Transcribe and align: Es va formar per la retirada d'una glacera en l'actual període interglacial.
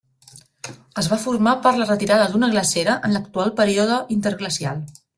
Es 1.01 1.09
va 1.11 1.19
formar 1.25 1.53
per 1.67 1.75
la 1.81 1.87
retirada 1.91 2.31
d'una 2.33 2.51
glacera 2.57 2.99
en 3.11 3.17
l'actual 3.19 3.57
període 3.63 4.03
interglacial. 4.21 4.87